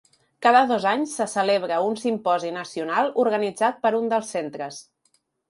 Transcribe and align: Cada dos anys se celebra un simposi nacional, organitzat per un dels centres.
Cada 0.43 0.61
dos 0.69 0.85
anys 0.91 1.11
se 1.19 1.27
celebra 1.33 1.77
un 1.89 1.99
simposi 2.05 2.55
nacional, 2.57 3.13
organitzat 3.25 3.79
per 3.85 3.93
un 4.01 4.11
dels 4.17 4.35
centres. 4.39 4.83